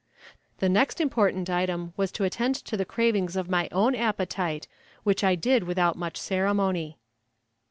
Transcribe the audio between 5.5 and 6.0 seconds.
without